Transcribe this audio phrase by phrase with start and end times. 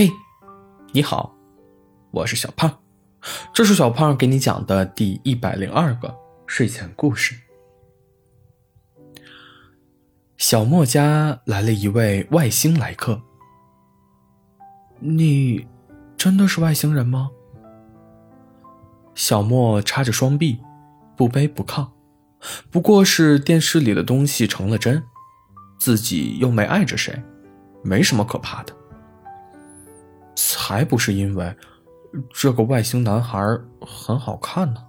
[0.00, 0.10] 嘿，
[0.94, 1.36] 你好，
[2.10, 2.74] 我是小胖，
[3.52, 7.34] 这是小胖给你讲的第一百零二个睡前故事。
[10.38, 13.20] 小莫家来了一位外星来客，
[15.00, 15.68] 你
[16.16, 17.30] 真的是外星人吗？
[19.14, 20.58] 小莫插着双臂，
[21.14, 21.86] 不卑不亢，
[22.70, 25.04] 不过是电视里的东西成了真，
[25.78, 27.22] 自己又没碍着谁，
[27.84, 28.74] 没什么可怕的。
[30.60, 31.56] 才不是因为
[32.34, 33.40] 这个外星男孩
[33.80, 34.86] 很好看呢。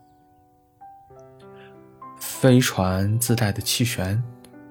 [2.19, 4.21] 飞船自带的气旋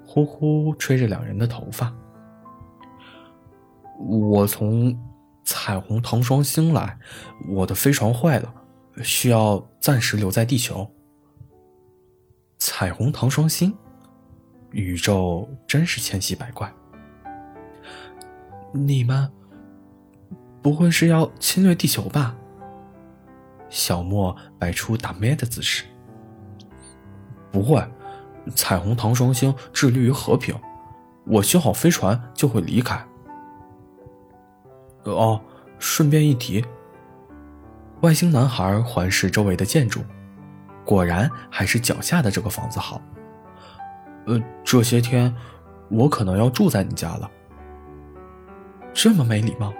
[0.06, 1.90] 呼呼吹着两人的头发。
[3.98, 4.94] 我从
[5.42, 6.98] 彩虹糖霜星来，
[7.48, 8.52] 我的飞船坏了，
[9.02, 10.88] 需要暂时留在地球。
[12.58, 13.74] 彩虹糖霜星，
[14.70, 16.70] 宇宙真是千奇百怪。
[18.72, 19.32] 你们。
[20.62, 22.34] 不会是要侵略地球吧？
[23.68, 25.84] 小莫摆出打咩的姿势。
[27.52, 27.82] 不会，
[28.54, 30.54] 彩虹糖霜星致力于和平，
[31.24, 33.00] 我修好飞船就会离开。
[35.04, 35.40] 哦，
[35.78, 36.64] 顺便一提，
[38.02, 40.00] 外星男孩环视周围的建筑，
[40.84, 43.00] 果然还是脚下的这个房子好。
[44.26, 45.34] 呃，这些天
[45.90, 47.30] 我可能要住在你家了。
[48.92, 49.72] 这么没礼貌。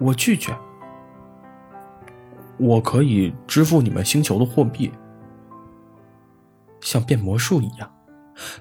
[0.00, 0.52] 我拒绝。
[2.56, 4.92] 我可以支付你们星球的货币，
[6.80, 7.90] 像变魔术一样，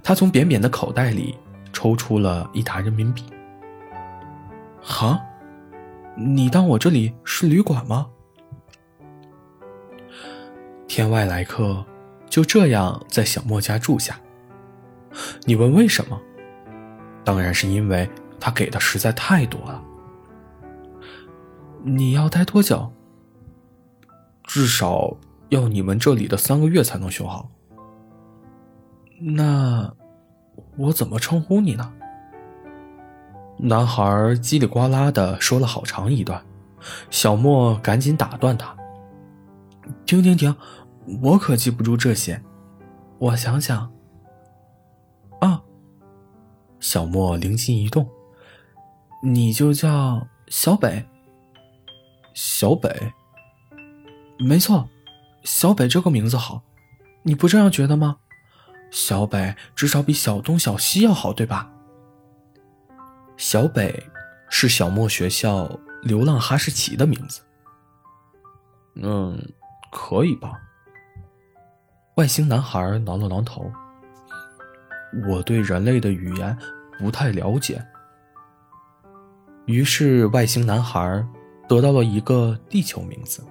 [0.04, 1.38] 他从扁扁的口袋里
[1.74, 3.24] 抽出了一沓人民币。
[4.82, 5.20] 哈，
[6.16, 8.08] 你当我这里是旅馆吗？
[10.88, 11.86] 天外来客
[12.30, 14.18] 就这样在小莫家住下。
[15.44, 16.20] 你问为什么？
[17.26, 19.84] 当然是因为他给的实在太多了。
[21.84, 22.92] 你要待多久？
[24.44, 25.16] 至少
[25.50, 27.50] 要你们这里的三个月才能修好。
[29.20, 29.94] 那
[30.78, 31.94] 我怎么称呼你呢？
[33.58, 34.04] 男孩
[34.36, 36.44] 叽里呱啦的说了好长一段，
[37.10, 38.76] 小莫赶紧打断他
[40.06, 40.56] ：“停停停，
[41.22, 42.42] 我可记不住这些，
[43.18, 43.92] 我想想。”
[45.42, 45.62] 啊！
[46.80, 48.08] 小莫灵机一动
[49.22, 51.06] ：“你就叫小北。”
[52.42, 53.12] 小北，
[54.40, 54.88] 没错，
[55.44, 56.64] 小北这个名字好，
[57.24, 58.16] 你不这样觉得吗？
[58.92, 61.70] 小北至少比小东、小西要好，对吧？
[63.36, 64.10] 小北
[64.50, 65.70] 是小莫学校
[66.02, 67.42] 流浪哈士奇的名字。
[68.96, 69.38] 嗯，
[69.92, 70.62] 可以吧？
[72.16, 73.70] 外星男孩挠了挠头，
[75.28, 76.58] 我对人类的语言
[76.98, 77.86] 不太了解。
[79.66, 81.28] 于是外星男孩。
[81.70, 83.44] 得到了一个地球名字。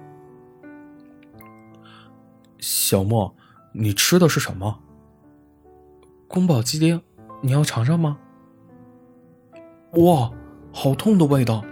[2.59, 3.33] 小莫，
[3.71, 4.79] 你吃的是什么？
[6.27, 7.01] 宫保鸡丁，
[7.39, 8.17] 你要尝尝吗？
[9.93, 10.29] 哇，
[10.73, 11.63] 好痛的味道！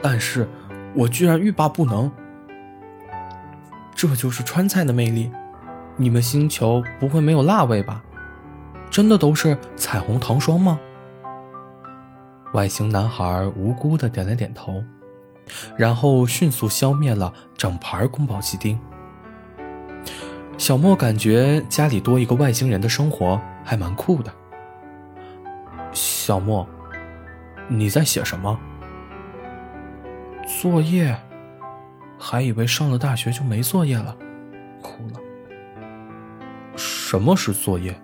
[0.00, 0.48] 但是
[0.96, 2.10] 我居然欲罢不能。
[3.94, 5.30] 这就是川菜的魅力。
[5.96, 8.02] 你们星球不会没有辣味吧？
[8.90, 10.80] 真的都是彩虹糖霜吗？
[12.54, 14.82] 外星男孩无辜的点了点头。
[15.76, 18.78] 然后迅速消灭了整盘宫保鸡丁。
[20.56, 24.32] 小莫感觉家里多一个外星人的生活还蛮酷的。
[25.92, 26.66] 小莫，
[27.68, 28.58] 你在写什么？
[30.60, 31.16] 作业？
[32.18, 34.16] 还以为上了大学就没作业了，
[34.80, 35.20] 哭了。
[36.76, 38.00] 什么是作业？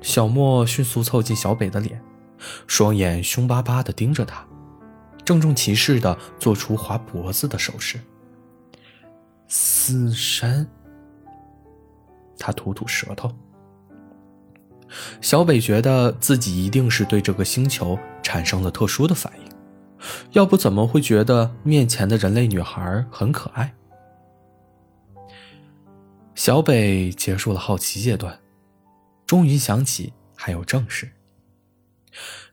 [0.00, 2.00] 小莫迅速凑近小北的脸，
[2.66, 4.44] 双眼凶巴巴的盯着他。
[5.24, 8.00] 郑重其事的做出划脖子的手势。
[9.48, 10.66] 死神。
[12.38, 13.32] 他吐吐舌头。
[15.20, 19.52] 小北觉得自己一定是对这个星球产生了特殊的反应，
[20.32, 23.74] 要不怎么会觉得面前的人类女孩很可爱？
[26.34, 28.40] 小北结束了好奇阶段，
[29.24, 31.12] 终于想起还有正事。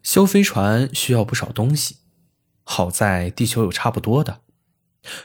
[0.03, 1.97] 修飞船需要不少东西。
[2.71, 4.41] 好在地球有差不多的，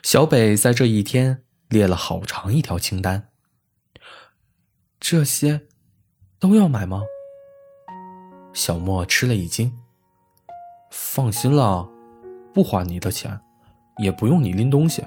[0.03, 3.29] 小北在这一天列了好长一条清单。
[4.99, 5.67] 这些
[6.39, 7.03] 都要买吗？
[8.55, 9.79] 小莫吃了一惊。
[10.91, 11.87] 放心了，
[12.55, 13.39] 不花你的钱，
[13.99, 15.05] 也不用你拎东西，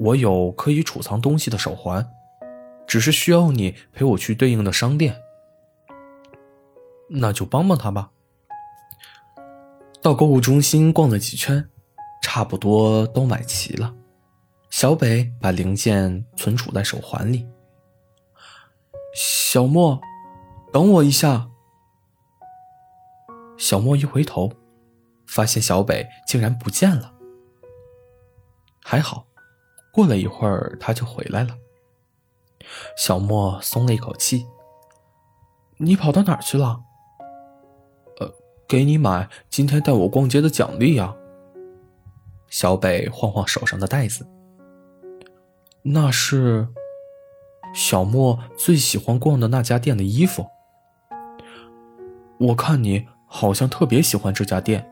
[0.00, 2.04] 我有可以储藏东西的手环，
[2.84, 5.22] 只是需要你陪我去对应的商店。
[7.10, 8.10] 那就帮帮他吧。
[10.04, 11.66] 到购物中心逛了几圈，
[12.20, 13.94] 差不多都买齐了。
[14.68, 17.48] 小北把零件存储在手环里。
[19.16, 19.98] 小莫，
[20.70, 21.48] 等我一下。
[23.56, 24.52] 小莫一回头，
[25.26, 27.14] 发现小北竟然不见了。
[28.82, 29.26] 还好，
[29.90, 31.56] 过了一会儿他就回来了。
[32.98, 34.46] 小莫松了一口气。
[35.78, 36.82] 你跑到哪儿去了？
[38.66, 41.14] 给你买今天带我逛街的奖励呀。
[42.48, 44.26] 小北晃晃手上的袋子。
[45.82, 46.68] 那是
[47.74, 50.46] 小莫最喜欢逛的那家店的衣服。
[52.38, 54.90] 我看你好像特别喜欢这家店，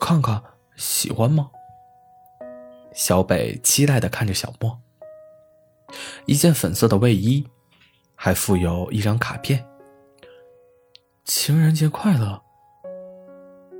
[0.00, 0.42] 看看
[0.76, 1.50] 喜欢吗？
[2.92, 4.80] 小北期待的看着小莫。
[6.26, 7.46] 一件粉色的卫衣，
[8.14, 9.64] 还附有一张卡片。
[11.24, 12.42] 情人节快乐。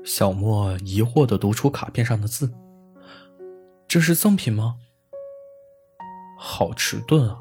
[0.08, 2.50] 小莫疑惑的读出卡片上的字。
[3.86, 4.76] 这是赠品吗？
[6.38, 7.40] 好迟钝啊！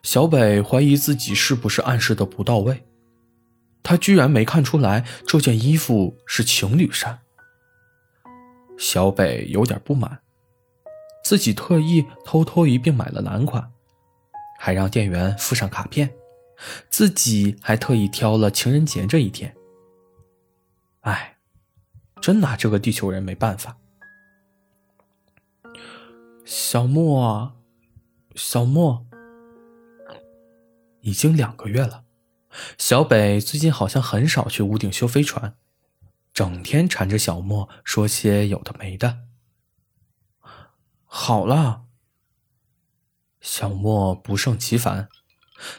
[0.00, 2.86] 小北怀疑自己是不是暗示的不到位，
[3.82, 7.18] 他居然没看出来这件衣服是情侣衫。
[8.78, 10.20] 小北有点不满，
[11.24, 13.68] 自己特意偷偷一并买了男款，
[14.60, 16.08] 还让店员附上卡片。
[16.88, 19.52] 自己还特意挑了情人节这一天。
[21.00, 21.38] 哎，
[22.20, 23.76] 真拿这个地球人没办法。
[26.44, 27.56] 小莫，
[28.34, 29.06] 小莫，
[31.00, 32.04] 已经两个月了。
[32.76, 35.54] 小北最近好像很少去屋顶修飞船，
[36.34, 39.20] 整天缠着小莫说些有的没的。
[41.04, 41.84] 好了，
[43.40, 45.08] 小莫不胜其烦。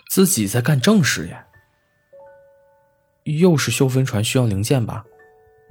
[0.09, 1.47] 自己在干正事呀，
[3.23, 5.05] 又是修飞船需要零件吧？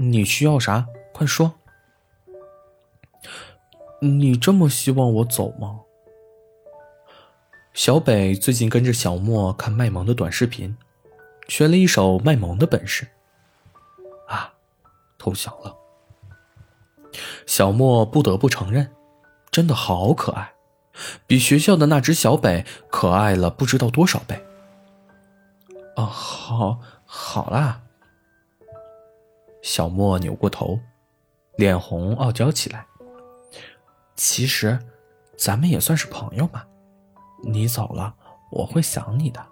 [0.03, 0.87] 你需要啥？
[1.13, 1.53] 快说！
[4.01, 5.81] 你这么希望我走吗？
[7.75, 10.75] 小北最近跟着小莫看卖萌的短视频，
[11.49, 13.07] 学了一手卖萌的本事。
[14.27, 14.55] 啊，
[15.19, 15.77] 投降了。
[17.45, 18.91] 小莫不得不承认，
[19.51, 20.55] 真的好可爱。
[21.27, 24.43] 比学校的那只小北可爱了不知道多少倍。
[25.97, 27.83] 哦，好，好啦。
[29.63, 30.79] 小莫扭过头，
[31.57, 32.87] 脸红傲娇起来。
[34.17, 34.79] 其实，
[35.37, 36.65] 咱们也算是朋友嘛。
[37.45, 38.15] 你走了，
[38.51, 39.45] 我会想你的。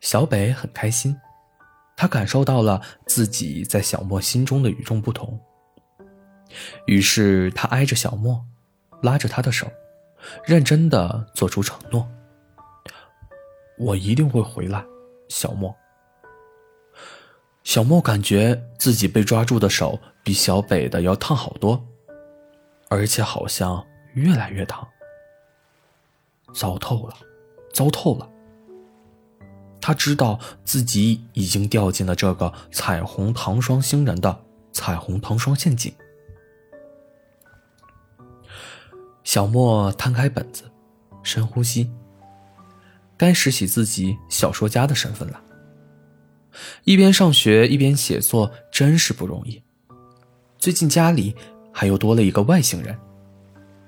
[0.00, 1.16] 小北很开心，
[1.96, 5.40] 他感受到了自己在小莫心中的与众不同。
[6.86, 8.44] 于是，他挨着小莫。
[9.02, 9.66] 拉着他的手，
[10.44, 12.08] 认真的做出承诺
[13.76, 14.84] ：“我一定会回来。”
[15.28, 15.74] 小莫，
[17.64, 21.82] 小莫感觉自己被抓住的手比小北的要烫好多，
[22.88, 24.86] 而且好像越来越烫。
[26.52, 27.16] 糟透了，
[27.72, 28.28] 糟透了！
[29.80, 35.94] 他知道自己已经掉进了这个彩虹糖霜星人的彩虹糖霜陷阱。
[39.24, 40.64] 小莫摊开本子，
[41.22, 41.90] 深呼吸。
[43.16, 45.42] 该拾起自己小说家的身份了。
[46.84, 49.62] 一边上学一边写作，真是不容易。
[50.58, 51.34] 最近家里
[51.72, 52.98] 还又多了一个外星人，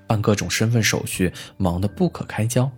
[0.07, 2.69] 办各种身份手续，忙得不可开交。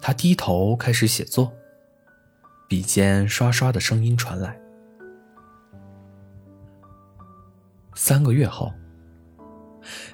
[0.00, 1.52] 他低头开始写作，
[2.68, 4.60] 笔尖刷刷的声音传来。
[7.94, 8.72] 三个月后。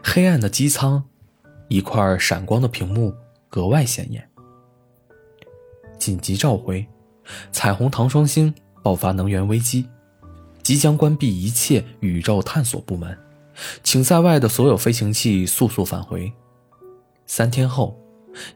[0.02, 1.04] 黑暗的机舱，
[1.68, 3.14] 一块闪光的屏幕
[3.50, 4.26] 格外显眼。
[5.98, 6.88] 紧急召回：
[7.52, 9.88] 彩虹糖霜星爆发能源危机，
[10.62, 13.18] 即将关闭一切宇宙探索部门，
[13.82, 16.32] 请在外的所有飞行器速速返回。
[17.26, 17.98] 三天后，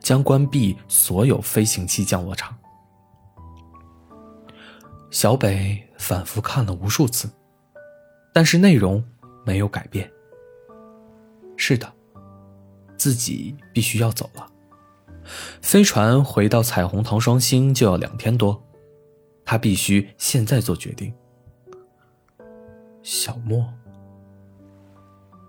[0.00, 2.56] 将关闭所有飞行器降落场。
[5.10, 7.28] 小北反复看了无数次，
[8.32, 9.04] 但是内容
[9.44, 10.10] 没有改变。
[11.56, 11.92] 是的，
[12.96, 14.51] 自己必须要走了。
[15.60, 18.62] 飞船回到彩虹糖双星就要两天多，
[19.44, 21.12] 他必须现在做决定。
[23.02, 23.66] 小莫，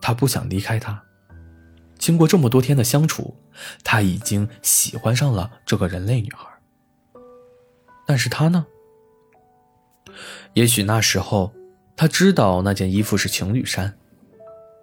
[0.01, 1.03] 他不想离开他。
[1.97, 3.35] 经过这么多天的相处，
[3.83, 6.47] 他已经喜欢上了这个人类女孩。
[8.05, 8.65] 但是他呢？
[10.53, 11.53] 也许那时候
[11.95, 13.97] 他知道那件衣服是情侣衫。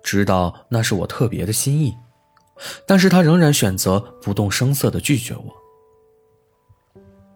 [0.03, 1.95] 知道那是我特别的心意，
[2.87, 5.57] 但是他仍然选择不动声色的拒绝我。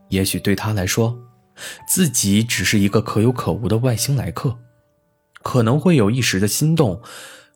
[0.09, 1.19] 也许对他来说，
[1.88, 4.59] 自己只是一个可有可无的外星来客，
[5.43, 7.00] 可能会有一时的心动，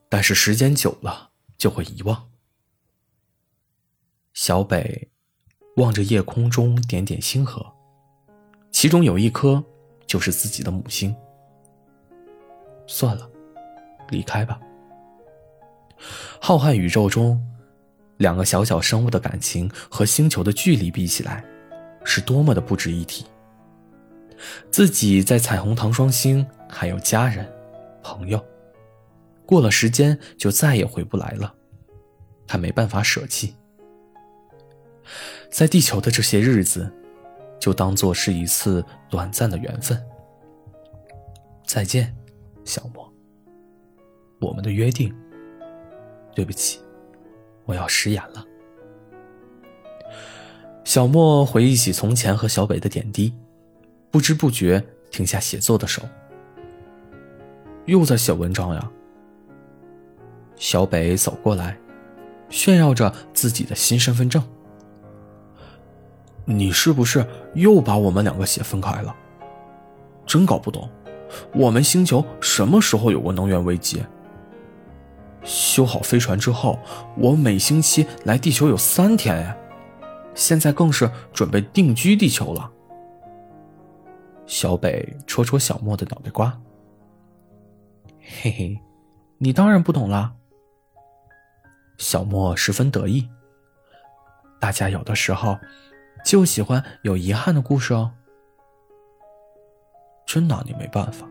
[0.09, 2.29] 但是时间久了就会遗忘。
[4.33, 5.11] 小北
[5.77, 7.65] 望着夜空中点点星河，
[8.71, 9.63] 其中有一颗
[10.07, 11.15] 就是自己的母星。
[12.87, 13.29] 算了，
[14.09, 14.59] 离开吧。
[16.41, 17.45] 浩瀚宇宙中，
[18.19, 21.45] 两个小小生物的感情和星球的距离比起来，
[22.05, 23.27] 是多么的不值一提。
[24.71, 27.51] 自己在彩虹糖霜星还有家人、
[28.03, 28.45] 朋友，
[29.45, 31.53] 过了时间就再也回不来了，
[32.47, 33.57] 他没办法舍弃。
[35.51, 36.93] 在地球的这些日子，
[37.59, 40.01] 就当做是一次短暂的缘分。
[41.67, 42.15] 再见，
[42.65, 43.13] 小莫。
[44.41, 45.13] 我们的约定。
[46.35, 46.79] 对不起，
[47.69, 48.43] 我要食言了。
[50.85, 53.35] 小莫回忆起从前和小北的点滴，
[54.11, 56.03] 不知不觉停下写作的手。
[57.85, 58.91] 又在写文章呀？
[60.57, 61.79] 小北走过来，
[62.49, 64.43] 炫耀着自己的新身份证。
[66.47, 69.15] 你是不是又把我们两个写分开了？
[70.25, 70.89] 真搞不懂，
[71.55, 74.03] 我们星球什么时候有过能源危机？
[75.43, 76.79] 修好飞船之后，
[77.17, 79.57] 我每星期来地球有三天哎，
[80.35, 82.71] 现在更是准备定居地球了。
[84.47, 86.59] 小北戳戳小莫的脑袋瓜，
[88.43, 88.81] 嘿嘿，
[89.39, 90.35] 你当然不懂啦。
[91.99, 93.29] 小莫十分得意。
[94.61, 95.59] 大家有的时候
[96.25, 98.11] 就喜欢有遗憾的故事哦。
[100.27, 101.29] 真拿你没办法。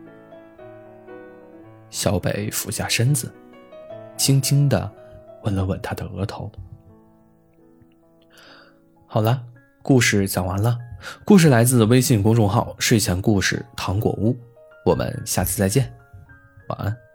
[1.90, 3.32] 小北俯下身子。
[4.18, 4.90] 轻轻的
[5.44, 6.50] 吻了吻他的额头。
[9.06, 9.42] 好了，
[9.80, 10.76] 故事讲完了。
[11.24, 14.36] 故事来自微信公众号“睡前故事糖果屋”。
[14.84, 15.90] 我们下次再见，
[16.68, 17.07] 晚安。